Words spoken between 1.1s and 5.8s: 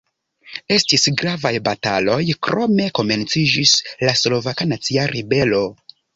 gravaj bataloj, krome komenciĝis la Slovaka Nacia Ribelo.